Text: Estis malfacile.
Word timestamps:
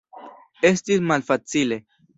Estis 0.71 1.05
malfacile. 1.13 1.83